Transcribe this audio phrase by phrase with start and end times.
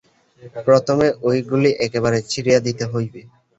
[0.67, 3.21] প্রথমে এইগুলি একেবারে ছাড়িয়া দিতে হইবে।